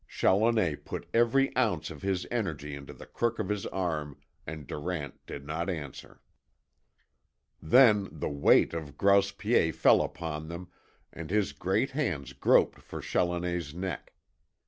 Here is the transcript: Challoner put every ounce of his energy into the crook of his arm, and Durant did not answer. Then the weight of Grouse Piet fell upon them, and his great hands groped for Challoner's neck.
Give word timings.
Challoner 0.07 0.77
put 0.77 1.07
every 1.13 1.55
ounce 1.55 1.91
of 1.91 2.01
his 2.01 2.25
energy 2.31 2.73
into 2.73 2.91
the 2.91 3.05
crook 3.05 3.37
of 3.37 3.49
his 3.49 3.67
arm, 3.67 4.17
and 4.47 4.65
Durant 4.65 5.23
did 5.27 5.45
not 5.45 5.69
answer. 5.69 6.23
Then 7.61 8.07
the 8.11 8.27
weight 8.27 8.73
of 8.73 8.97
Grouse 8.97 9.29
Piet 9.31 9.75
fell 9.75 10.01
upon 10.01 10.47
them, 10.47 10.69
and 11.13 11.29
his 11.29 11.53
great 11.53 11.91
hands 11.91 12.33
groped 12.33 12.81
for 12.81 12.99
Challoner's 12.99 13.75
neck. 13.75 14.13